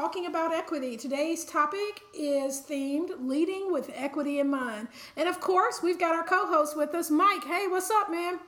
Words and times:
talking 0.00 0.24
about 0.24 0.50
equity. 0.50 0.96
Today's 0.96 1.44
topic 1.44 2.00
is 2.14 2.62
themed 2.62 3.10
Leading 3.20 3.70
with 3.70 3.90
Equity 3.94 4.40
in 4.40 4.48
Mind. 4.48 4.88
And 5.14 5.28
of 5.28 5.40
course, 5.40 5.82
we've 5.82 5.98
got 5.98 6.14
our 6.14 6.24
co 6.24 6.46
host 6.46 6.74
with 6.74 6.94
us, 6.94 7.10
Mike. 7.10 7.44
Hey, 7.44 7.66
what's 7.68 7.90
up, 7.90 8.10
man? 8.10 8.38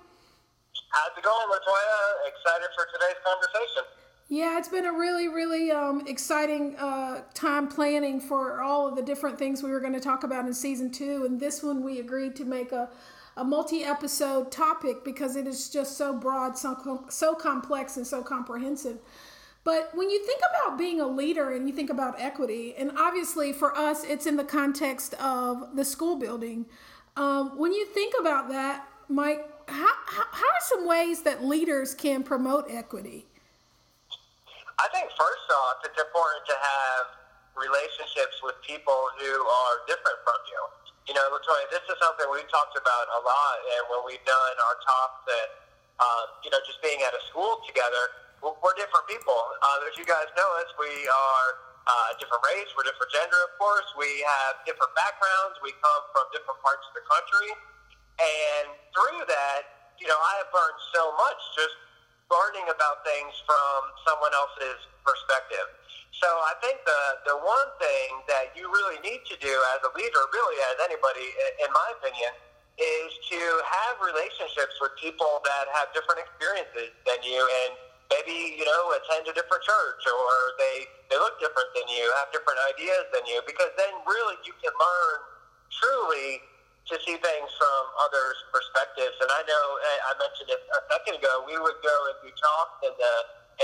How's 0.92 1.18
it 1.18 1.22
going, 1.22 1.46
Latoya? 1.50 2.26
Excited 2.26 2.68
for 2.74 2.86
today's 2.86 3.20
conversation. 3.22 3.82
Yeah, 4.30 4.56
it's 4.56 4.70
been 4.70 4.86
a 4.86 4.92
really, 4.92 5.28
really 5.28 5.70
um, 5.70 6.04
exciting 6.06 6.74
uh, 6.76 7.20
time 7.34 7.68
planning 7.68 8.18
for 8.18 8.62
all 8.62 8.88
of 8.88 8.96
the 8.96 9.02
different 9.02 9.38
things 9.38 9.62
we 9.62 9.72
were 9.72 9.80
going 9.80 9.92
to 9.92 10.00
talk 10.00 10.24
about 10.24 10.46
in 10.46 10.54
season 10.54 10.90
two. 10.90 11.26
And 11.26 11.38
this 11.38 11.62
one, 11.62 11.84
we 11.84 12.00
agreed 12.00 12.34
to 12.36 12.46
make 12.46 12.72
a, 12.72 12.88
a 13.36 13.44
multi 13.44 13.84
episode 13.84 14.50
topic 14.50 15.04
because 15.04 15.36
it 15.36 15.46
is 15.46 15.68
just 15.68 15.98
so 15.98 16.14
broad, 16.14 16.56
so, 16.56 17.04
so 17.10 17.34
complex, 17.34 17.98
and 17.98 18.06
so 18.06 18.22
comprehensive. 18.22 18.96
But 19.64 19.90
when 19.94 20.10
you 20.10 20.24
think 20.26 20.40
about 20.50 20.76
being 20.76 21.00
a 21.00 21.06
leader 21.06 21.52
and 21.52 21.68
you 21.68 21.74
think 21.74 21.90
about 21.90 22.20
equity, 22.20 22.74
and 22.76 22.90
obviously 22.98 23.52
for 23.52 23.76
us, 23.76 24.02
it's 24.04 24.26
in 24.26 24.36
the 24.36 24.44
context 24.44 25.14
of 25.14 25.76
the 25.76 25.84
school 25.84 26.16
building. 26.16 26.66
Um, 27.16 27.58
when 27.58 27.72
you 27.72 27.86
think 27.86 28.14
about 28.18 28.48
that, 28.48 28.88
Mike, 29.08 29.46
how, 29.68 29.94
how, 30.06 30.22
are 30.24 30.62
some 30.62 30.86
ways 30.86 31.22
that 31.22 31.44
leaders 31.44 31.94
can 31.94 32.22
promote 32.24 32.66
equity? 32.70 33.26
I 34.78 34.88
think 34.90 35.06
first 35.14 35.46
off, 35.62 35.78
it's 35.86 36.00
important 36.00 36.42
to 36.50 36.56
have 36.58 37.04
relationships 37.54 38.42
with 38.42 38.58
people 38.66 38.98
who 39.20 39.32
are 39.46 39.74
different 39.86 40.18
from 40.26 40.40
you. 40.50 40.60
You 41.06 41.14
know, 41.14 41.22
Latoya, 41.30 41.70
this 41.70 41.84
is 41.86 41.94
something 42.02 42.26
we've 42.32 42.50
talked 42.50 42.74
about 42.74 43.06
a 43.14 43.20
lot, 43.22 43.56
and 43.78 43.82
when 43.94 44.02
we've 44.10 44.24
done 44.26 44.54
our 44.58 44.76
talks 44.82 45.22
and, 45.28 45.50
uh, 46.00 46.24
you 46.42 46.50
know, 46.50 46.58
just 46.66 46.82
being 46.82 46.98
at 47.06 47.14
a 47.14 47.22
school 47.30 47.62
together, 47.68 48.10
we're 48.42 48.74
different 48.74 49.06
people. 49.06 49.38
Uh, 49.62 49.86
as 49.86 49.94
you 49.94 50.02
guys 50.02 50.26
know 50.34 50.50
us, 50.58 50.70
we 50.74 50.90
are 51.06 51.48
uh, 51.86 52.10
different 52.18 52.42
race, 52.42 52.70
we're 52.74 52.86
different 52.86 53.10
gender, 53.14 53.38
of 53.46 53.54
course. 53.58 53.86
We 53.94 54.10
have 54.26 54.62
different 54.66 54.90
backgrounds. 54.98 55.62
We 55.62 55.74
come 55.78 56.02
from 56.10 56.26
different 56.34 56.58
parts 56.62 56.82
of 56.90 56.92
the 56.98 57.04
country. 57.06 57.50
And 58.18 58.66
through 58.90 59.26
that, 59.30 59.94
you 59.98 60.06
know, 60.10 60.18
I 60.18 60.42
have 60.42 60.50
learned 60.50 60.78
so 60.94 61.14
much 61.18 61.40
just 61.54 61.74
learning 62.30 62.66
about 62.70 63.06
things 63.06 63.34
from 63.46 63.78
someone 64.06 64.34
else's 64.34 64.78
perspective. 65.06 65.66
So 66.16 66.26
I 66.26 66.54
think 66.62 66.82
the, 66.86 67.02
the 67.34 67.36
one 67.42 67.70
thing 67.82 68.08
that 68.30 68.54
you 68.54 68.70
really 68.70 68.98
need 69.02 69.26
to 69.26 69.36
do 69.42 69.54
as 69.74 69.80
a 69.82 69.90
leader, 69.98 70.22
really 70.30 70.58
as 70.70 70.76
anybody, 70.86 71.28
in 71.62 71.70
my 71.74 71.88
opinion, 71.98 72.30
is 72.78 73.10
to 73.30 73.40
have 73.42 74.00
relationships 74.00 74.78
with 74.80 74.94
people 74.96 75.42
that 75.44 75.66
have 75.76 75.92
different 75.92 76.24
experiences 76.24 76.94
than 77.04 77.20
you 77.26 77.42
and 77.42 77.74
maybe 78.10 78.58
you 78.58 78.66
know 78.66 78.82
attend 78.96 79.28
a 79.28 79.34
different 79.34 79.62
church 79.62 80.02
or 80.08 80.34
they 80.58 80.86
they 81.12 81.18
look 81.20 81.36
different 81.38 81.70
than 81.76 81.86
you, 81.92 82.04
have 82.22 82.32
different 82.32 82.58
ideas 82.72 83.04
than 83.12 83.22
you, 83.28 83.38
because 83.44 83.70
then 83.76 83.92
really 84.08 84.36
you 84.42 84.54
can 84.58 84.72
learn 84.74 85.18
truly 85.70 86.40
to 86.90 86.98
see 87.06 87.14
things 87.14 87.50
from 87.56 87.82
others' 88.02 88.40
perspectives. 88.50 89.14
And 89.22 89.30
I 89.30 89.42
know 89.46 89.64
eh, 89.78 90.08
I 90.08 90.12
mentioned 90.18 90.50
it 90.50 90.60
a 90.66 90.80
second 90.90 91.22
ago. 91.22 91.46
We 91.46 91.54
would 91.56 91.78
go 91.84 91.96
and 92.10 92.16
do 92.26 92.30
talks 92.34 92.78
in 92.82 92.94
the 92.98 93.14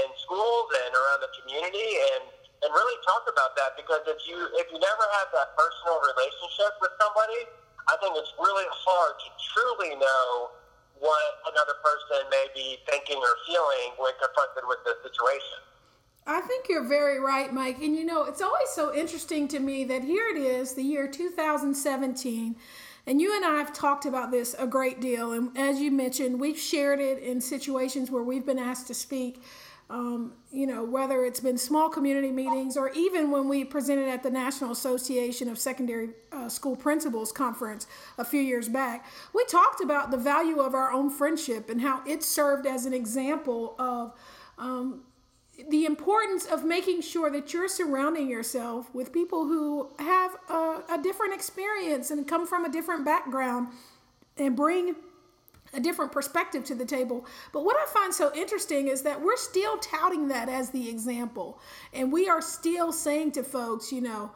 in 0.05 0.09
schools 0.21 0.69
and 0.87 0.93
around 0.95 1.21
the 1.25 1.33
community 1.43 1.91
and 2.15 2.25
and 2.59 2.71
really 2.75 2.99
talk 3.07 3.23
about 3.31 3.55
that 3.55 3.79
because 3.79 4.03
if 4.11 4.19
you 4.27 4.39
if 4.59 4.67
you 4.71 4.79
never 4.79 5.05
have 5.23 5.31
that 5.35 5.55
personal 5.55 5.99
relationship 6.03 6.75
with 6.83 6.95
somebody, 6.99 7.47
I 7.87 7.95
think 8.03 8.19
it's 8.19 8.35
really 8.39 8.67
hard 8.69 9.15
to 9.19 9.29
truly 9.55 9.93
know 9.97 10.53
what 11.01 11.31
another 11.51 11.75
person 11.83 12.29
may 12.31 12.47
be 12.55 12.79
thinking 12.89 13.17
or 13.17 13.35
feeling 13.47 13.95
when 13.99 14.13
confronted 14.21 14.65
with 14.67 14.79
the 14.85 14.95
situation. 15.03 15.59
I 16.27 16.43
think 16.43 16.67
you're 16.69 16.87
very 16.87 17.19
right, 17.19 17.53
Mike. 17.53 17.79
And 17.81 17.97
you 17.97 18.05
know, 18.05 18.25
it's 18.25 18.43
always 18.43 18.69
so 18.69 18.95
interesting 18.95 19.49
to 19.49 19.61
me 19.61 19.85
that 19.85 20.05
here 20.05 20.27
it 20.29 20.37
is, 20.37 20.75
the 20.75 20.83
year 20.83 21.09
2017, 21.09 22.57
and 23.07 23.21
you 23.23 23.35
and 23.35 23.45
I 23.45 23.57
have 23.57 23.73
talked 23.73 24.05
about 24.05 24.31
this 24.31 24.55
a 24.59 24.67
great 24.67 25.01
deal. 25.01 25.33
And 25.33 25.57
as 25.57 25.81
you 25.81 25.91
mentioned, 25.91 26.39
we've 26.39 26.59
shared 26.59 27.01
it 27.01 27.23
in 27.23 27.41
situations 27.41 28.11
where 28.11 28.23
we've 28.23 28.45
been 28.45 28.59
asked 28.59 28.89
to 28.89 28.95
speak. 28.95 29.43
Um, 29.91 30.35
you 30.53 30.67
know, 30.67 30.85
whether 30.85 31.25
it's 31.25 31.41
been 31.41 31.57
small 31.57 31.89
community 31.89 32.31
meetings 32.31 32.77
or 32.77 32.91
even 32.91 33.31
when 33.31 33.49
we 33.49 33.65
presented 33.65 34.07
at 34.09 34.23
the 34.23 34.31
National 34.31 34.71
Association 34.71 35.49
of 35.49 35.59
Secondary 35.59 36.11
uh, 36.31 36.51
School 36.51 36.77
Principals 36.77 37.33
Conference 37.33 37.87
a 38.19 38.25
few 38.25 38.41
years 38.41 38.69
back, 38.69 39.07
we 39.35 39.47
talked 39.47 39.81
about 39.81 40.11
the 40.11 40.19
value 40.19 40.61
of 40.61 40.75
our 40.75 40.93
own 40.93 41.09
friendship 41.09 41.71
and 41.71 41.81
how 41.81 42.03
it 42.07 42.23
served 42.23 42.67
as 42.67 42.85
an 42.85 42.93
example 42.93 43.75
of 43.79 44.13
um, 44.59 45.05
the 45.71 45.87
importance 45.87 46.45
of 46.45 46.65
making 46.65 47.01
sure 47.01 47.31
that 47.31 47.53
you're 47.53 47.69
surrounding 47.69 48.29
yourself 48.29 48.95
with 48.95 49.13
people 49.13 49.47
who 49.47 49.91
have 49.99 50.37
a, 50.51 50.83
a 50.93 51.01
different 51.03 51.35
experience 51.35 52.11
and 52.11 52.29
come 52.29 52.47
from 52.47 52.65
a 52.65 52.69
different 52.69 53.05
background 53.05 53.69
and 54.37 54.55
bring 54.55 54.95
a 55.73 55.81
different 55.81 56.13
perspective 56.13 56.65
to 56.65 56.75
the 56.75 56.85
table. 56.85 57.27
But 57.53 57.65
what 57.65 57.77
I 57.77 57.87
find 57.93 58.13
so 58.13 58.33
interesting 58.35 58.89
is 58.89 59.03
that 59.03 59.21
we're 59.21 59.37
still 59.37 59.79
touting 59.79 60.29
that 60.29 60.49
as 60.49 60.71
the 60.71 60.89
example. 60.89 61.61
And 61.93 62.13
we 62.13 62.29
are 62.29 62.43
still 62.43 62.93
saying 62.93 63.33
to 63.33 63.43
folks, 63.43 63.93
you 63.93 64.01
know, 64.01 64.31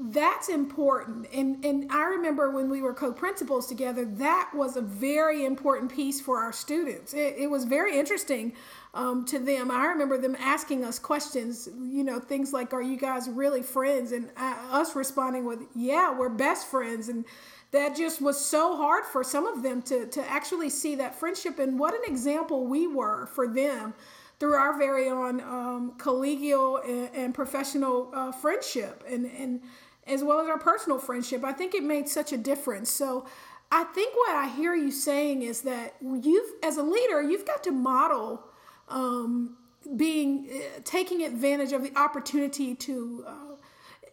that's 0.00 0.48
important. 0.48 1.26
And 1.34 1.64
and 1.64 1.90
I 1.90 2.04
remember 2.04 2.50
when 2.50 2.70
we 2.70 2.80
were 2.80 2.94
co-principals 2.94 3.66
together, 3.66 4.04
that 4.04 4.50
was 4.54 4.76
a 4.76 4.80
very 4.80 5.44
important 5.44 5.92
piece 5.92 6.20
for 6.20 6.38
our 6.38 6.52
students. 6.52 7.14
It, 7.14 7.34
it 7.36 7.50
was 7.50 7.64
very 7.64 7.98
interesting 7.98 8.52
um, 8.94 9.24
to 9.26 9.40
them. 9.40 9.72
I 9.72 9.86
remember 9.86 10.16
them 10.16 10.36
asking 10.38 10.84
us 10.84 11.00
questions, 11.00 11.68
you 11.76 12.04
know, 12.04 12.20
things 12.20 12.52
like, 12.52 12.72
"Are 12.72 12.82
you 12.82 12.96
guys 12.96 13.28
really 13.28 13.62
friends?" 13.62 14.12
And 14.12 14.30
uh, 14.36 14.54
us 14.70 14.94
responding 14.94 15.44
with, 15.44 15.62
"Yeah, 15.74 16.16
we're 16.16 16.28
best 16.28 16.68
friends." 16.68 17.08
And 17.08 17.24
that 17.70 17.96
just 17.96 18.20
was 18.20 18.42
so 18.42 18.76
hard 18.76 19.04
for 19.04 19.22
some 19.22 19.46
of 19.46 19.62
them 19.62 19.82
to 19.82 20.06
to 20.06 20.30
actually 20.30 20.70
see 20.70 20.94
that 20.96 21.14
friendship 21.14 21.58
and 21.58 21.78
what 21.78 21.94
an 21.94 22.00
example 22.06 22.66
we 22.66 22.86
were 22.86 23.26
for 23.26 23.46
them 23.46 23.94
through 24.38 24.54
our 24.54 24.78
very 24.78 25.08
own 25.08 25.40
um, 25.40 25.92
collegial 25.98 26.82
and, 26.88 27.10
and 27.14 27.34
professional 27.34 28.10
uh, 28.14 28.32
friendship 28.32 29.04
and 29.08 29.26
and 29.26 29.60
as 30.06 30.24
well 30.24 30.40
as 30.40 30.48
our 30.48 30.58
personal 30.58 30.98
friendship. 30.98 31.44
I 31.44 31.52
think 31.52 31.74
it 31.74 31.82
made 31.82 32.08
such 32.08 32.32
a 32.32 32.38
difference. 32.38 32.90
So 32.90 33.26
I 33.70 33.84
think 33.84 34.16
what 34.16 34.34
I 34.34 34.48
hear 34.48 34.74
you 34.74 34.90
saying 34.90 35.42
is 35.42 35.60
that 35.62 35.96
you've 36.00 36.52
as 36.62 36.78
a 36.78 36.82
leader 36.82 37.20
you've 37.22 37.46
got 37.46 37.62
to 37.64 37.70
model 37.70 38.44
um, 38.88 39.56
being 39.96 40.48
uh, 40.50 40.80
taking 40.84 41.22
advantage 41.22 41.72
of 41.72 41.82
the 41.82 41.96
opportunity 41.98 42.74
to 42.74 43.24
uh, 43.26 43.47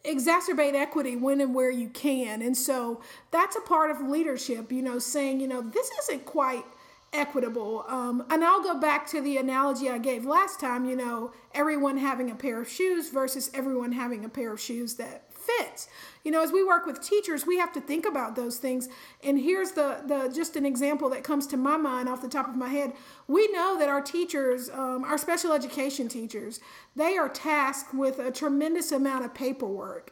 exacerbate 0.05 0.73
equity 0.75 1.15
when 1.15 1.41
and 1.41 1.53
where 1.53 1.71
you 1.71 1.89
can. 1.89 2.41
And 2.41 2.55
so 2.55 3.01
that's 3.31 3.55
a 3.55 3.61
part 3.61 3.91
of 3.91 4.01
leadership, 4.01 4.71
you 4.71 4.81
know, 4.81 4.99
saying, 4.99 5.39
you 5.39 5.47
know, 5.47 5.61
this 5.61 5.89
isn't 6.03 6.25
quite 6.25 6.65
equitable. 7.13 7.85
Um, 7.87 8.25
and 8.29 8.43
I'll 8.43 8.63
go 8.63 8.79
back 8.79 9.07
to 9.07 9.21
the 9.21 9.37
analogy 9.37 9.89
I 9.89 9.97
gave 9.97 10.25
last 10.25 10.59
time, 10.59 10.85
you 10.85 10.95
know, 10.95 11.31
everyone 11.53 11.97
having 11.97 12.29
a 12.29 12.35
pair 12.35 12.61
of 12.61 12.69
shoes 12.69 13.09
versus 13.09 13.49
everyone 13.53 13.93
having 13.93 14.25
a 14.25 14.29
pair 14.29 14.51
of 14.53 14.59
shoes 14.59 14.95
that 14.95 15.23
fits. 15.45 15.87
You 16.23 16.31
know, 16.31 16.41
as 16.41 16.51
we 16.51 16.63
work 16.63 16.85
with 16.85 17.01
teachers, 17.01 17.45
we 17.45 17.57
have 17.57 17.71
to 17.73 17.81
think 17.81 18.05
about 18.05 18.35
those 18.35 18.57
things. 18.57 18.89
And 19.23 19.39
here's 19.39 19.71
the 19.71 20.01
the 20.05 20.31
just 20.33 20.55
an 20.55 20.65
example 20.65 21.09
that 21.09 21.23
comes 21.23 21.45
to 21.47 21.57
my 21.57 21.77
mind 21.77 22.09
off 22.09 22.21
the 22.21 22.27
top 22.27 22.47
of 22.47 22.55
my 22.55 22.69
head. 22.69 22.93
We 23.27 23.47
know 23.51 23.77
that 23.79 23.89
our 23.89 24.01
teachers, 24.01 24.69
um, 24.69 25.03
our 25.03 25.17
special 25.17 25.53
education 25.53 26.07
teachers, 26.07 26.59
they 26.95 27.17
are 27.17 27.29
tasked 27.29 27.93
with 27.93 28.19
a 28.19 28.31
tremendous 28.31 28.91
amount 28.91 29.25
of 29.25 29.33
paperwork. 29.33 30.11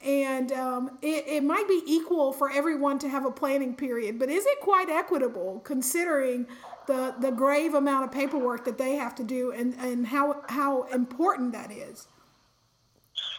And 0.00 0.52
um, 0.52 0.98
it, 1.02 1.24
it 1.26 1.42
might 1.42 1.66
be 1.66 1.82
equal 1.84 2.32
for 2.32 2.50
everyone 2.52 3.00
to 3.00 3.08
have 3.08 3.24
a 3.24 3.32
planning 3.32 3.74
period, 3.74 4.18
but 4.18 4.28
is 4.28 4.46
it 4.46 4.60
quite 4.60 4.88
equitable 4.88 5.60
considering 5.64 6.46
the, 6.86 7.16
the 7.20 7.32
grave 7.32 7.74
amount 7.74 8.04
of 8.04 8.12
paperwork 8.12 8.64
that 8.64 8.78
they 8.78 8.94
have 8.94 9.16
to 9.16 9.24
do 9.24 9.50
and, 9.50 9.74
and 9.74 10.06
how, 10.06 10.42
how 10.48 10.84
important 10.84 11.52
that 11.52 11.72
is? 11.72 12.06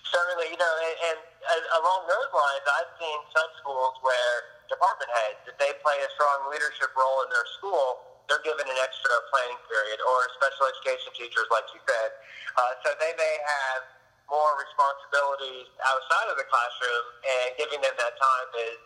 Certainly, 0.10 0.50
you 0.50 0.58
know, 0.58 0.74
and, 1.14 1.20
and 1.22 1.64
along 1.82 2.10
those 2.10 2.30
lines, 2.34 2.66
I've 2.66 2.92
seen 2.98 3.20
some 3.30 3.50
schools 3.62 3.94
where 4.02 4.34
department 4.66 5.10
heads, 5.14 5.42
if 5.46 5.56
they 5.62 5.70
play 5.86 5.98
a 6.02 6.10
strong 6.18 6.50
leadership 6.50 6.90
role 6.98 7.22
in 7.26 7.30
their 7.30 7.46
school, 7.62 8.02
they're 8.26 8.42
given 8.46 8.66
an 8.66 8.80
extra 8.82 9.14
planning 9.34 9.58
period, 9.66 9.98
or 10.02 10.18
special 10.38 10.70
education 10.70 11.10
teachers, 11.18 11.50
like 11.50 11.66
you 11.74 11.82
said. 11.86 12.10
Uh, 12.58 12.74
so 12.86 12.94
they 13.02 13.14
may 13.18 13.36
have 13.42 13.82
more 14.30 14.54
responsibilities 14.62 15.66
outside 15.90 16.30
of 16.30 16.38
the 16.38 16.46
classroom, 16.46 17.06
and 17.26 17.48
giving 17.58 17.82
them 17.82 17.94
that 17.98 18.14
time 18.14 18.50
is 18.70 18.78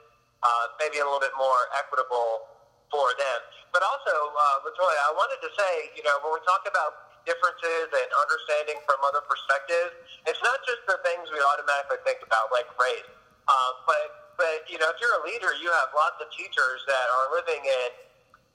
uh, 0.43 0.65
maybe 0.79 0.99
a 0.99 1.05
little 1.07 1.23
bit 1.23 1.35
more 1.35 1.71
equitable 1.75 2.47
for 2.87 3.11
them. 3.19 3.39
But 3.75 3.83
also, 3.83 4.11
uh, 4.11 4.63
Latoya, 4.63 4.99
I 5.07 5.13
wanted 5.15 5.39
to 5.43 5.51
say, 5.55 5.91
you 5.95 6.03
know, 6.07 6.15
when 6.23 6.39
we 6.39 6.41
talk 6.47 6.63
about 6.63 7.12
differences 7.23 7.87
and 7.91 8.09
understanding 8.19 8.79
from 8.87 8.99
other 9.07 9.23
perspectives. 9.25 9.95
It's 10.27 10.41
not 10.43 10.59
just 10.67 10.83
the 10.87 10.99
things 11.03 11.27
we 11.31 11.39
automatically 11.39 11.99
think 12.03 12.23
about, 12.23 12.51
like 12.51 12.67
race. 12.79 13.07
Uh, 13.47 13.71
but, 13.87 14.35
but, 14.39 14.63
you 14.71 14.79
know, 14.79 14.87
if 14.91 14.97
you're 15.03 15.17
a 15.19 15.23
leader, 15.27 15.51
you 15.59 15.67
have 15.83 15.91
lots 15.91 16.19
of 16.23 16.31
teachers 16.31 16.79
that 16.87 17.05
are 17.19 17.27
living 17.35 17.63
in, 17.63 17.89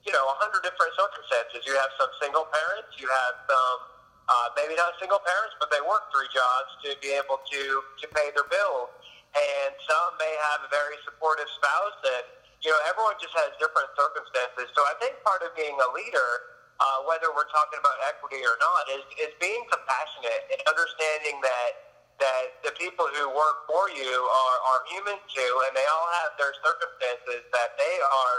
you 0.09 0.13
know, 0.17 0.25
a 0.25 0.37
hundred 0.41 0.65
different 0.65 0.97
circumstances. 0.97 1.65
You 1.69 1.77
have 1.77 1.93
some 2.01 2.09
single 2.21 2.49
parents, 2.49 2.97
you 2.97 3.09
have 3.09 3.35
some 3.45 3.79
uh, 4.29 4.49
maybe 4.57 4.77
not 4.77 4.93
single 5.01 5.21
parents, 5.25 5.57
but 5.57 5.73
they 5.73 5.81
work 5.81 6.13
three 6.13 6.29
jobs 6.33 6.71
to 6.85 6.93
be 7.01 7.17
able 7.17 7.41
to, 7.41 7.63
to 8.01 8.05
pay 8.13 8.29
their 8.37 8.45
bills. 8.49 8.93
And 9.33 9.73
some 9.85 10.17
may 10.21 10.33
have 10.53 10.65
a 10.65 10.71
very 10.73 10.97
supportive 11.05 11.49
spouse 11.57 12.01
and, 12.17 12.25
you 12.65 12.73
know, 12.73 12.81
everyone 12.89 13.17
just 13.21 13.33
has 13.37 13.53
different 13.61 13.89
circumstances. 13.97 14.69
So 14.73 14.81
I 14.85 14.95
think 15.01 15.21
part 15.25 15.45
of 15.45 15.53
being 15.57 15.77
a 15.77 15.89
leader, 15.93 16.58
uh, 16.79 17.03
whether 17.11 17.35
we're 17.35 17.51
talking 17.51 17.79
about 17.83 17.99
equity 18.07 18.41
or 18.43 18.57
not, 18.63 18.83
is, 18.95 19.05
is 19.19 19.35
being 19.43 19.63
compassionate 19.67 20.47
and 20.55 20.61
understanding 20.71 21.43
that 21.43 21.89
that 22.19 22.59
the 22.67 22.75
people 22.75 23.07
who 23.15 23.31
work 23.31 23.63
for 23.71 23.87
you 23.95 24.11
are, 24.11 24.59
are 24.75 24.81
human 24.91 25.19
too, 25.31 25.53
and 25.67 25.73
they 25.75 25.87
all 25.87 26.09
have 26.19 26.35
their 26.35 26.51
circumstances 26.67 27.47
that 27.55 27.79
they 27.79 27.95
are, 28.03 28.39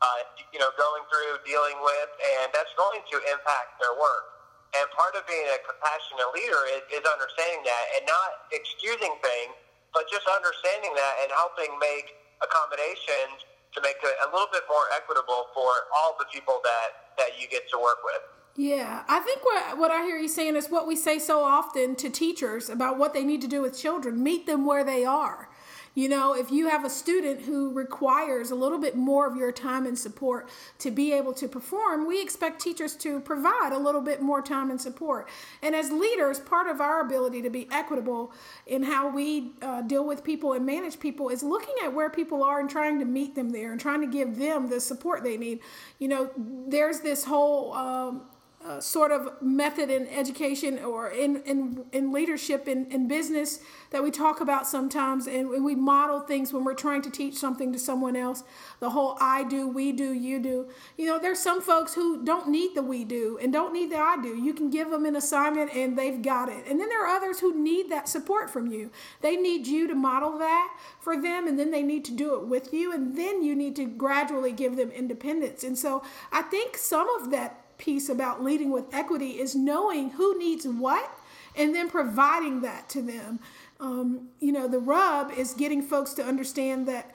uh, 0.00 0.20
you 0.48 0.56
know, 0.56 0.72
going 0.80 1.04
through, 1.12 1.36
dealing 1.44 1.76
with, 1.84 2.08
and 2.40 2.48
that's 2.56 2.72
going 2.80 3.04
to 3.04 3.16
impact 3.28 3.76
their 3.84 3.92
work. 4.00 4.38
And 4.76 4.84
part 4.96 5.12
of 5.16 5.28
being 5.28 5.44
a 5.44 5.60
compassionate 5.60 6.32
leader 6.32 6.60
is, 6.72 6.84
is 6.88 7.04
understanding 7.04 7.68
that 7.68 7.84
and 8.00 8.04
not 8.08 8.48
excusing 8.52 9.12
things, 9.20 9.52
but 9.92 10.08
just 10.08 10.24
understanding 10.28 10.92
that 10.96 11.14
and 11.24 11.30
helping 11.32 11.72
make 11.80 12.16
accommodations 12.40 13.44
to 13.78 13.86
make 13.86 13.96
it 14.02 14.16
a 14.26 14.28
little 14.34 14.50
bit 14.52 14.62
more 14.68 14.84
equitable 14.94 15.46
for 15.54 15.70
all 15.96 16.16
the 16.18 16.26
people 16.32 16.60
that, 16.64 17.14
that 17.16 17.40
you 17.40 17.48
get 17.48 17.70
to 17.70 17.78
work 17.78 18.02
with. 18.04 18.22
Yeah, 18.56 19.04
I 19.08 19.20
think 19.20 19.44
what 19.44 19.78
what 19.78 19.92
I 19.92 20.02
hear 20.02 20.18
you 20.18 20.26
saying 20.26 20.56
is 20.56 20.68
what 20.68 20.88
we 20.88 20.96
say 20.96 21.20
so 21.20 21.44
often 21.44 21.94
to 21.94 22.10
teachers 22.10 22.68
about 22.68 22.98
what 22.98 23.14
they 23.14 23.22
need 23.22 23.40
to 23.42 23.46
do 23.46 23.62
with 23.62 23.78
children: 23.78 24.20
meet 24.20 24.46
them 24.46 24.66
where 24.66 24.82
they 24.82 25.04
are. 25.04 25.48
You 25.94 26.08
know, 26.08 26.34
if 26.34 26.50
you 26.50 26.68
have 26.68 26.84
a 26.84 26.90
student 26.90 27.42
who 27.42 27.72
requires 27.72 28.50
a 28.50 28.54
little 28.54 28.78
bit 28.78 28.96
more 28.96 29.26
of 29.26 29.36
your 29.36 29.52
time 29.52 29.86
and 29.86 29.98
support 29.98 30.48
to 30.78 30.90
be 30.90 31.12
able 31.12 31.32
to 31.34 31.48
perform, 31.48 32.06
we 32.06 32.22
expect 32.22 32.60
teachers 32.60 32.94
to 32.96 33.20
provide 33.20 33.72
a 33.72 33.78
little 33.78 34.00
bit 34.00 34.22
more 34.22 34.40
time 34.40 34.70
and 34.70 34.80
support. 34.80 35.28
And 35.62 35.74
as 35.74 35.90
leaders, 35.90 36.40
part 36.40 36.68
of 36.68 36.80
our 36.80 37.00
ability 37.00 37.42
to 37.42 37.50
be 37.50 37.68
equitable 37.70 38.32
in 38.66 38.82
how 38.84 39.08
we 39.08 39.52
uh, 39.62 39.82
deal 39.82 40.06
with 40.06 40.22
people 40.22 40.52
and 40.52 40.64
manage 40.64 41.00
people 41.00 41.28
is 41.28 41.42
looking 41.42 41.74
at 41.82 41.92
where 41.92 42.10
people 42.10 42.42
are 42.42 42.60
and 42.60 42.70
trying 42.70 42.98
to 42.98 43.04
meet 43.04 43.34
them 43.34 43.50
there 43.50 43.72
and 43.72 43.80
trying 43.80 44.00
to 44.00 44.06
give 44.06 44.36
them 44.36 44.68
the 44.68 44.80
support 44.80 45.24
they 45.24 45.36
need. 45.36 45.60
You 45.98 46.08
know, 46.08 46.30
there's 46.36 47.00
this 47.00 47.24
whole 47.24 47.72
um, 47.72 48.22
uh, 48.66 48.80
sort 48.80 49.12
of 49.12 49.40
method 49.40 49.88
in 49.88 50.08
education 50.08 50.78
or 50.80 51.08
in, 51.08 51.36
in, 51.44 51.84
in 51.92 52.12
leadership 52.12 52.66
in, 52.66 52.90
in 52.90 53.06
business 53.06 53.60
that 53.90 54.02
we 54.02 54.10
talk 54.10 54.40
about 54.40 54.66
sometimes 54.66 55.28
and 55.28 55.48
we 55.48 55.76
model 55.76 56.20
things 56.20 56.52
when 56.52 56.64
we're 56.64 56.74
trying 56.74 57.00
to 57.00 57.10
teach 57.10 57.34
something 57.34 57.72
to 57.72 57.78
someone 57.78 58.16
else. 58.16 58.42
The 58.80 58.90
whole 58.90 59.16
i 59.20 59.44
do 59.44 59.68
we 59.68 59.92
do 59.92 60.12
you 60.12 60.40
do. 60.40 60.68
You 60.96 61.06
know 61.06 61.18
there's 61.18 61.38
some 61.38 61.62
folks 61.62 61.94
who 61.94 62.24
don't 62.24 62.48
need 62.48 62.74
the 62.74 62.82
we 62.82 63.04
do 63.04 63.38
and 63.40 63.52
don't 63.52 63.72
need 63.72 63.92
the 63.92 63.98
i 63.98 64.16
do. 64.20 64.36
You 64.36 64.52
can 64.52 64.70
give 64.70 64.90
them 64.90 65.06
an 65.06 65.14
assignment 65.14 65.72
and 65.74 65.96
they've 65.96 66.20
got 66.20 66.48
it. 66.48 66.66
And 66.66 66.80
then 66.80 66.88
there 66.88 67.06
are 67.06 67.16
others 67.16 67.38
who 67.38 67.62
need 67.62 67.88
that 67.90 68.08
support 68.08 68.50
from 68.50 68.66
you. 68.66 68.90
They 69.20 69.36
need 69.36 69.68
you 69.68 69.86
to 69.86 69.94
model 69.94 70.36
that 70.38 70.76
for 70.98 71.20
them 71.20 71.46
and 71.46 71.58
then 71.58 71.70
they 71.70 71.82
need 71.82 72.04
to 72.06 72.12
do 72.12 72.34
it 72.34 72.46
with 72.46 72.74
you 72.74 72.92
and 72.92 73.16
then 73.16 73.42
you 73.42 73.54
need 73.54 73.76
to 73.76 73.86
gradually 73.86 74.52
give 74.52 74.76
them 74.76 74.90
independence. 74.90 75.62
And 75.62 75.78
so 75.78 76.02
i 76.32 76.42
think 76.42 76.76
some 76.76 77.08
of 77.20 77.30
that 77.30 77.64
piece 77.78 78.08
about 78.08 78.42
leading 78.42 78.70
with 78.70 78.92
equity 78.92 79.38
is 79.38 79.54
knowing 79.54 80.10
who 80.10 80.38
needs 80.38 80.66
what 80.66 81.10
and 81.56 81.74
then 81.74 81.88
providing 81.88 82.60
that 82.60 82.88
to 82.90 83.02
them. 83.02 83.40
Um, 83.80 84.28
you 84.40 84.52
know, 84.52 84.68
the 84.68 84.78
rub 84.78 85.32
is 85.32 85.54
getting 85.54 85.82
folks 85.82 86.12
to 86.14 86.24
understand 86.24 86.86
that 86.88 87.12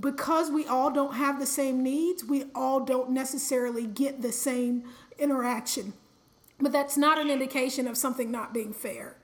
because 0.00 0.50
we 0.50 0.66
all 0.66 0.90
don't 0.90 1.14
have 1.14 1.40
the 1.40 1.46
same 1.46 1.82
needs, 1.82 2.24
we 2.24 2.44
all 2.54 2.80
don't 2.80 3.10
necessarily 3.10 3.86
get 3.86 4.22
the 4.22 4.32
same 4.32 4.84
interaction. 5.18 5.94
But 6.60 6.72
that's 6.72 6.96
not 6.96 7.18
an 7.18 7.30
indication 7.30 7.88
of 7.88 7.96
something 7.96 8.30
not 8.30 8.54
being 8.54 8.72
fair. 8.72 9.16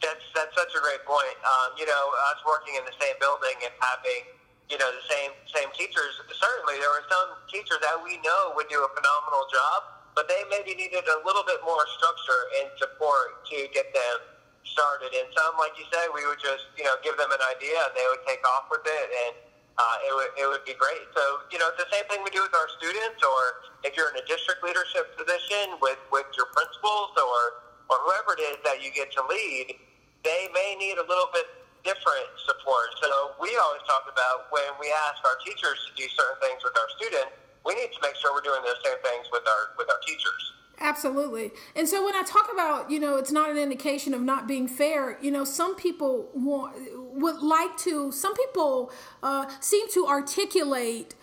That's 0.00 0.24
that's 0.34 0.54
such 0.56 0.72
a 0.76 0.80
great 0.80 1.04
point. 1.04 1.36
Um, 1.44 1.76
you 1.78 1.86
know, 1.86 2.10
us 2.30 2.38
working 2.46 2.74
in 2.76 2.84
the 2.84 2.92
same 3.00 3.14
building 3.20 3.56
and 3.62 3.72
having 3.80 4.22
you 4.70 4.80
know, 4.80 4.88
the 4.88 5.04
same 5.08 5.32
same 5.52 5.68
teachers. 5.76 6.16
Certainly, 6.32 6.80
there 6.80 6.92
were 6.92 7.06
some 7.08 7.36
teachers 7.52 7.80
that 7.84 8.00
we 8.00 8.16
know 8.24 8.56
would 8.56 8.68
do 8.72 8.80
a 8.80 8.90
phenomenal 8.96 9.44
job, 9.52 9.78
but 10.16 10.24
they 10.28 10.40
maybe 10.48 10.72
needed 10.72 11.04
a 11.04 11.20
little 11.24 11.44
bit 11.44 11.60
more 11.64 11.84
structure 12.00 12.42
and 12.60 12.72
support 12.80 13.44
to 13.52 13.68
get 13.76 13.92
them 13.92 14.18
started. 14.64 15.12
And 15.12 15.28
some, 15.36 15.60
like 15.60 15.76
you 15.76 15.84
said, 15.92 16.08
we 16.16 16.24
would 16.24 16.40
just 16.40 16.64
you 16.80 16.84
know 16.88 16.96
give 17.04 17.16
them 17.20 17.28
an 17.28 17.42
idea 17.52 17.76
and 17.76 17.92
they 17.92 18.06
would 18.08 18.24
take 18.24 18.40
off 18.56 18.72
with 18.72 18.84
it, 18.88 19.08
and 19.28 19.34
uh, 19.76 19.96
it 20.08 20.12
would 20.16 20.32
it 20.40 20.46
would 20.48 20.64
be 20.64 20.76
great. 20.80 21.04
So 21.12 21.44
you 21.52 21.60
know, 21.60 21.68
the 21.76 21.88
same 21.92 22.08
thing 22.08 22.24
we 22.24 22.32
do 22.32 22.40
with 22.40 22.56
our 22.56 22.70
students, 22.80 23.20
or 23.20 23.42
if 23.84 23.92
you're 24.00 24.08
in 24.08 24.16
a 24.16 24.26
district 24.26 24.64
leadership 24.64 25.12
position 25.12 25.76
with 25.84 26.00
with 26.08 26.26
your 26.40 26.48
principals 26.56 27.12
or 27.20 27.68
or 27.92 28.00
whoever 28.08 28.32
it 28.40 28.42
is 28.48 28.56
that 28.64 28.80
you 28.80 28.88
get 28.96 29.12
to 29.12 29.22
lead, 29.28 29.76
they 30.24 30.48
may 30.56 30.72
need 30.80 30.96
a 30.96 31.04
little 31.04 31.28
bit 31.36 31.44
different 31.84 32.28
support. 32.48 32.88
So 33.00 33.36
we 33.38 33.52
always 33.60 33.84
talk 33.86 34.08
about 34.08 34.50
when 34.50 34.72
we 34.80 34.88
ask 34.90 35.20
our 35.22 35.38
teachers 35.44 35.78
to 35.86 35.90
do 35.94 36.08
certain 36.08 36.40
things 36.40 36.64
with 36.64 36.74
our 36.74 36.90
students, 36.96 37.36
we 37.64 37.76
need 37.76 37.92
to 37.92 38.00
make 38.02 38.16
sure 38.16 38.32
we're 38.32 38.44
doing 38.44 38.64
those 38.64 38.80
same 38.84 38.98
things 39.04 39.28
with 39.30 39.44
our 39.46 39.76
with 39.78 39.88
our 39.88 40.00
teachers. 40.02 40.42
Absolutely. 40.80 41.52
And 41.76 41.88
so 41.88 42.04
when 42.04 42.14
I 42.16 42.22
talk 42.22 42.50
about, 42.52 42.90
you 42.90 42.98
know, 42.98 43.16
it's 43.16 43.30
not 43.30 43.48
an 43.48 43.56
indication 43.56 44.12
of 44.12 44.20
not 44.20 44.48
being 44.48 44.66
fair, 44.66 45.18
you 45.22 45.30
know, 45.30 45.44
some 45.44 45.76
people 45.76 46.28
want, 46.34 46.76
would 46.96 47.40
like 47.40 47.76
to, 47.78 48.10
some 48.10 48.34
people 48.34 48.90
uh, 49.22 49.46
seem 49.60 49.88
to 49.90 50.06
articulate 50.06 51.14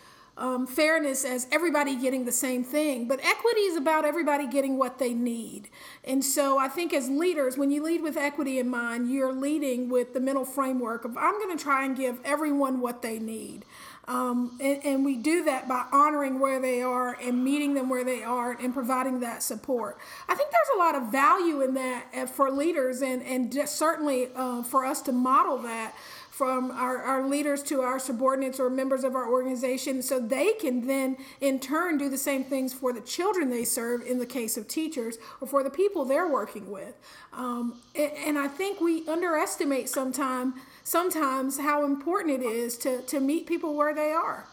um, 0.41 0.65
fairness 0.65 1.23
as 1.23 1.45
everybody 1.51 1.95
getting 1.95 2.25
the 2.25 2.31
same 2.31 2.63
thing, 2.63 3.07
but 3.07 3.23
equity 3.23 3.61
is 3.61 3.77
about 3.77 4.05
everybody 4.05 4.47
getting 4.47 4.75
what 4.75 4.97
they 4.97 5.13
need. 5.13 5.69
And 6.03 6.25
so 6.25 6.57
I 6.57 6.67
think 6.67 6.93
as 6.93 7.09
leaders, 7.09 7.59
when 7.59 7.69
you 7.69 7.83
lead 7.83 8.01
with 8.01 8.17
equity 8.17 8.57
in 8.57 8.67
mind, 8.67 9.11
you're 9.11 9.31
leading 9.31 9.87
with 9.87 10.15
the 10.15 10.19
mental 10.19 10.43
framework 10.43 11.05
of 11.05 11.15
I'm 11.15 11.37
going 11.39 11.55
to 11.55 11.63
try 11.63 11.85
and 11.85 11.95
give 11.95 12.19
everyone 12.25 12.81
what 12.81 13.03
they 13.03 13.19
need. 13.19 13.65
Um, 14.11 14.57
and, 14.59 14.83
and, 14.83 15.05
we 15.05 15.15
do 15.15 15.45
that 15.45 15.69
by 15.69 15.85
honoring 15.89 16.41
where 16.41 16.59
they 16.59 16.81
are 16.81 17.17
and 17.21 17.45
meeting 17.45 17.75
them 17.75 17.87
where 17.87 18.03
they 18.03 18.23
are 18.23 18.51
and 18.51 18.73
providing 18.73 19.21
that 19.21 19.41
support. 19.41 19.97
I 20.27 20.35
think 20.35 20.49
there's 20.51 20.75
a 20.75 20.79
lot 20.79 20.95
of 20.95 21.13
value 21.13 21.61
in 21.61 21.75
that 21.75 22.07
uh, 22.13 22.25
for 22.25 22.51
leaders 22.51 23.01
and, 23.01 23.23
and 23.23 23.69
certainly 23.69 24.27
uh, 24.35 24.63
for 24.63 24.83
us 24.83 25.01
to 25.03 25.13
model 25.13 25.59
that 25.59 25.95
from 26.29 26.71
our, 26.71 26.97
our 26.97 27.27
leaders 27.27 27.61
to 27.61 27.81
our 27.81 27.99
subordinates 27.99 28.59
or 28.59 28.69
members 28.69 29.03
of 29.03 29.15
our 29.15 29.31
organization 29.31 30.01
so 30.01 30.19
they 30.19 30.53
can 30.53 30.87
then 30.87 31.15
in 31.39 31.59
turn 31.59 31.97
do 31.97 32.09
the 32.09 32.17
same 32.17 32.43
things 32.43 32.73
for 32.73 32.91
the 32.91 33.01
children 33.01 33.49
they 33.49 33.63
serve 33.63 34.01
in 34.01 34.17
the 34.17 34.25
case 34.25 34.57
of 34.57 34.67
teachers 34.67 35.17
or 35.39 35.47
for 35.47 35.63
the 35.63 35.69
people 35.69 36.03
they're 36.03 36.27
working 36.27 36.71
with 36.71 36.95
um, 37.33 37.79
and, 37.95 38.11
and, 38.13 38.39
i 38.39 38.47
think 38.47 38.81
we 38.81 39.07
underestimate 39.07 39.87
sometimes 39.87 40.55
sometimes 40.83 41.59
how 41.59 41.85
important 41.85 42.41
it 42.41 42.45
is 42.45 42.77
to, 42.79 43.01
to 43.03 43.19
meet 43.19 43.45
people 43.47 43.75
where 43.75 43.93
they 43.93 44.11
are. 44.11 44.47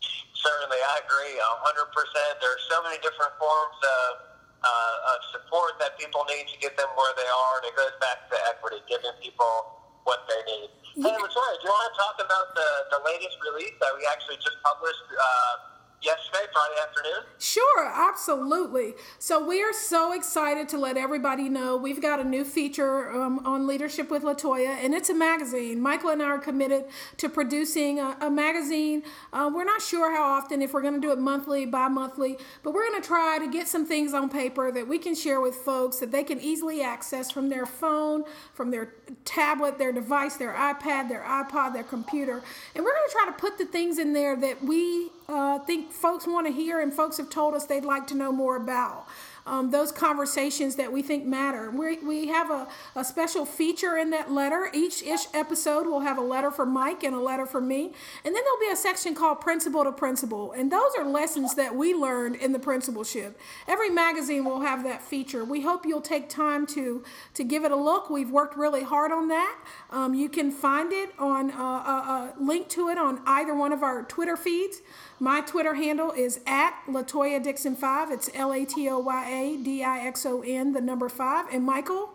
Certainly 0.00 0.76
i 0.76 1.00
agree 1.00 1.40
100% 1.40 2.40
There 2.40 2.52
are 2.52 2.64
so 2.68 2.82
many 2.84 2.96
different 3.00 3.32
forms 3.40 3.78
of 3.80 4.34
uh, 4.64 5.12
of 5.12 5.18
support 5.36 5.76
that 5.76 5.92
people 6.00 6.24
need 6.24 6.48
to 6.48 6.56
get 6.56 6.72
them 6.80 6.88
where 6.96 7.12
they 7.20 7.28
are, 7.28 7.60
and 7.60 7.68
it 7.68 7.76
goes 7.76 7.92
back 8.00 8.24
to 8.32 8.36
equity, 8.48 8.80
giving 8.88 9.12
people 9.20 9.84
what 10.08 10.24
they 10.24 10.40
need. 10.48 10.68
Hey, 11.04 11.12
Latoya, 11.12 11.52
do 11.60 11.68
you 11.68 11.72
want 11.72 11.84
to 11.92 11.96
talk 12.00 12.16
about 12.16 12.56
the, 12.56 12.68
the 12.96 13.00
latest 13.04 13.36
release 13.44 13.76
that 13.80 13.92
we 13.92 14.08
actually 14.08 14.40
just 14.40 14.56
published 14.64 15.04
uh, 15.12 15.73
yesterday, 16.04 16.46
Friday 16.52 16.74
afternoon? 16.82 17.22
Sure, 17.38 17.88
absolutely. 17.88 18.94
So 19.18 19.44
we 19.44 19.62
are 19.62 19.72
so 19.72 20.12
excited 20.12 20.68
to 20.70 20.78
let 20.78 20.96
everybody 20.96 21.48
know 21.48 21.76
we've 21.76 22.02
got 22.02 22.20
a 22.20 22.24
new 22.24 22.44
feature 22.44 23.10
um, 23.10 23.40
on 23.46 23.66
Leadership 23.66 24.10
with 24.10 24.22
Latoya, 24.22 24.76
and 24.84 24.94
it's 24.94 25.08
a 25.08 25.14
magazine. 25.14 25.80
Michael 25.80 26.10
and 26.10 26.22
I 26.22 26.26
are 26.26 26.38
committed 26.38 26.84
to 27.16 27.28
producing 27.28 28.00
a, 28.00 28.16
a 28.20 28.30
magazine. 28.30 29.02
Uh, 29.32 29.50
we're 29.52 29.64
not 29.64 29.80
sure 29.80 30.14
how 30.14 30.24
often, 30.24 30.60
if 30.60 30.74
we're 30.74 30.82
going 30.82 30.94
to 30.94 31.00
do 31.00 31.12
it 31.12 31.18
monthly, 31.18 31.64
bi 31.64 31.88
monthly, 31.88 32.38
but 32.62 32.74
we're 32.74 32.86
going 32.88 33.00
to 33.00 33.06
try 33.06 33.38
to 33.38 33.50
get 33.50 33.66
some 33.66 33.86
things 33.86 34.12
on 34.12 34.28
paper 34.28 34.70
that 34.70 34.86
we 34.86 34.98
can 34.98 35.14
share 35.14 35.40
with 35.40 35.54
folks 35.54 35.98
that 35.98 36.12
they 36.12 36.22
can 36.22 36.40
easily 36.40 36.82
access 36.82 37.30
from 37.30 37.48
their 37.48 37.66
phone, 37.66 38.24
from 38.52 38.70
their 38.70 38.92
tablet, 39.24 39.78
their 39.78 39.92
device, 39.92 40.36
their 40.36 40.52
iPad, 40.52 41.08
their 41.08 41.22
iPod, 41.22 41.72
their 41.72 41.82
computer. 41.82 42.42
And 42.74 42.84
we're 42.84 42.94
going 42.94 43.08
to 43.08 43.12
try 43.12 43.26
to 43.26 43.32
put 43.32 43.58
the 43.58 43.64
things 43.64 43.98
in 43.98 44.12
there 44.12 44.36
that 44.36 44.62
we 44.62 45.10
uh, 45.28 45.58
think 45.60 45.92
folks 45.94 46.26
want 46.26 46.46
to 46.46 46.52
hear 46.52 46.80
and 46.80 46.92
folks 46.92 47.16
have 47.16 47.30
told 47.30 47.54
us 47.54 47.66
they'd 47.66 47.84
like 47.84 48.06
to 48.08 48.14
know 48.14 48.32
more 48.32 48.56
about 48.56 49.06
um, 49.46 49.70
those 49.70 49.92
conversations 49.92 50.76
that 50.76 50.90
we 50.90 51.02
think 51.02 51.26
matter. 51.26 51.70
we 51.70 51.98
we 51.98 52.28
have 52.28 52.50
a, 52.50 52.66
a 52.96 53.04
special 53.04 53.44
feature 53.44 53.96
in 53.96 54.10
that 54.10 54.30
letter. 54.32 54.70
Each 54.72 55.02
ish 55.02 55.26
episode 55.34 55.86
will 55.86 56.00
have 56.00 56.16
a 56.16 56.22
letter 56.22 56.50
for 56.50 56.64
Mike 56.64 57.04
and 57.04 57.14
a 57.14 57.20
letter 57.20 57.44
for 57.44 57.60
me. 57.60 57.92
And 58.24 58.34
then 58.34 58.42
there'll 58.42 58.60
be 58.60 58.72
a 58.72 58.76
section 58.76 59.14
called 59.14 59.40
Principal 59.40 59.84
to 59.84 59.92
Principal. 59.92 60.52
And 60.52 60.72
those 60.72 60.92
are 60.98 61.04
lessons 61.04 61.54
that 61.56 61.74
we 61.76 61.92
learned 61.94 62.36
in 62.36 62.52
the 62.52 62.58
principalship. 62.58 63.38
Every 63.68 63.90
magazine 63.90 64.44
will 64.44 64.60
have 64.60 64.82
that 64.84 65.02
feature. 65.02 65.44
We 65.44 65.60
hope 65.60 65.84
you'll 65.84 66.00
take 66.00 66.28
time 66.28 66.66
to, 66.68 67.04
to 67.34 67.44
give 67.44 67.64
it 67.64 67.70
a 67.70 67.76
look. 67.76 68.08
We've 68.08 68.30
worked 68.30 68.56
really 68.56 68.82
hard 68.82 69.12
on 69.12 69.28
that. 69.28 69.58
Um, 69.90 70.14
you 70.14 70.28
can 70.28 70.50
find 70.50 70.92
it 70.92 71.10
on 71.18 71.50
uh, 71.50 71.54
a, 71.54 72.34
a 72.38 72.42
link 72.42 72.68
to 72.70 72.88
it 72.88 72.96
on 72.96 73.20
either 73.26 73.54
one 73.54 73.72
of 73.72 73.82
our 73.82 74.04
Twitter 74.04 74.36
feeds. 74.36 74.80
My 75.20 75.40
Twitter 75.40 75.74
handle 75.74 76.10
is 76.10 76.40
at 76.46 76.74
Latoya 76.88 77.42
Dixon 77.42 77.76
five. 77.76 78.10
It's 78.10 78.28
L 78.34 78.52
A 78.52 78.64
T 78.64 78.88
O 78.88 78.98
Y 78.98 79.30
A 79.30 79.56
D 79.62 79.84
I 79.84 80.00
X 80.06 80.26
O 80.26 80.42
N, 80.42 80.72
the 80.72 80.80
number 80.80 81.08
five. 81.08 81.46
And 81.52 81.64
Michael? 81.64 82.10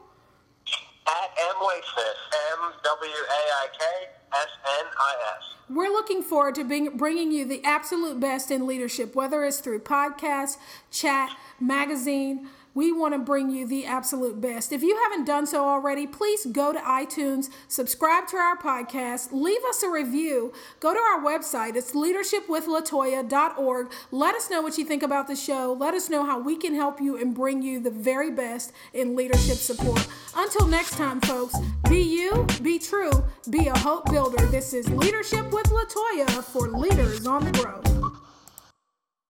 At 1.07 1.29
M 1.39 1.55
M 1.59 2.73
W 2.83 3.11
A 3.11 3.41
I 3.63 3.67
K 3.77 3.85
S 4.33 4.47
N 4.79 4.85
I 4.99 5.15
S. 5.37 5.43
We're 5.69 5.89
looking 5.91 6.21
forward 6.21 6.55
to 6.55 6.63
being, 6.63 6.97
bringing 6.97 7.31
you 7.31 7.45
the 7.45 7.63
absolute 7.63 8.19
best 8.19 8.51
in 8.51 8.67
leadership, 8.67 9.15
whether 9.15 9.43
it's 9.45 9.59
through 9.59 9.79
podcast, 9.79 10.57
chat, 10.91 11.31
magazine 11.59 12.49
we 12.79 12.91
want 12.93 13.13
to 13.13 13.19
bring 13.19 13.49
you 13.49 13.67
the 13.67 13.85
absolute 13.85 14.39
best. 14.39 14.71
If 14.71 14.83
you 14.83 14.97
haven't 15.03 15.25
done 15.25 15.45
so 15.45 15.67
already, 15.67 16.07
please 16.07 16.45
go 16.45 16.71
to 16.71 16.79
iTunes, 16.79 17.49
subscribe 17.67 18.25
to 18.27 18.37
our 18.37 18.57
podcast, 18.57 19.33
leave 19.33 19.61
us 19.65 19.83
a 19.83 19.89
review, 19.89 20.53
go 20.79 20.93
to 20.93 20.99
our 20.99 21.19
website. 21.19 21.75
It's 21.75 21.91
leadershipwithlatoya.org. 21.91 23.91
Let 24.11 24.35
us 24.35 24.49
know 24.49 24.61
what 24.61 24.77
you 24.77 24.85
think 24.85 25.03
about 25.03 25.27
the 25.27 25.35
show. 25.35 25.75
Let 25.77 25.93
us 25.93 26.09
know 26.09 26.25
how 26.25 26.39
we 26.39 26.55
can 26.55 26.73
help 26.73 27.01
you 27.01 27.17
and 27.17 27.35
bring 27.35 27.61
you 27.61 27.81
the 27.81 27.91
very 27.91 28.31
best 28.31 28.71
in 28.93 29.13
leadership 29.13 29.57
support. 29.57 30.07
Until 30.37 30.65
next 30.65 30.95
time, 30.95 31.19
folks, 31.19 31.57
be 31.89 32.01
you, 32.01 32.47
be 32.61 32.79
true, 32.79 33.11
be 33.49 33.67
a 33.67 33.77
hope 33.77 34.09
builder. 34.09 34.45
This 34.45 34.73
is 34.73 34.87
Leadership 34.87 35.51
with 35.51 35.65
Latoya 35.65 36.41
for 36.45 36.69
Leaders 36.69 37.27
on 37.27 37.43
the 37.43 37.51
Growth. 37.51 38.08